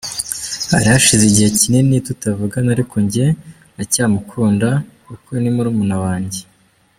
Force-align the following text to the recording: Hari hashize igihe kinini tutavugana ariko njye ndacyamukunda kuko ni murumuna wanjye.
Hari 0.71 0.85
hashize 0.91 1.23
igihe 1.27 1.49
kinini 1.59 1.95
tutavugana 2.07 2.69
ariko 2.75 2.95
njye 3.05 3.25
ndacyamukunda 3.73 4.69
kuko 5.05 5.29
ni 5.41 5.49
murumuna 5.55 5.97
wanjye. 6.05 6.41